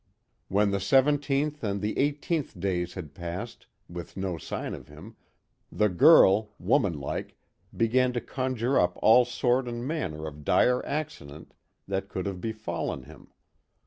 When 0.47 0.71
the 0.71 0.79
seventeenth 0.79 1.63
and 1.63 1.79
the 1.79 1.95
eighteenth 1.99 2.59
days 2.59 2.95
had 2.95 3.13
passed, 3.13 3.67
with 3.87 4.17
no 4.17 4.39
sign 4.39 4.73
of 4.73 4.87
him, 4.87 5.15
the 5.71 5.89
girl, 5.89 6.55
woman 6.57 6.99
like, 6.99 7.35
began 7.77 8.11
to 8.13 8.19
conjure 8.21 8.79
up 8.79 8.97
all 9.03 9.25
sort 9.25 9.67
and 9.67 9.87
manner 9.87 10.25
of 10.25 10.43
dire 10.43 10.83
accident 10.87 11.53
that 11.87 12.09
could 12.09 12.25
have 12.25 12.41
befallen 12.41 13.03
him. 13.03 13.27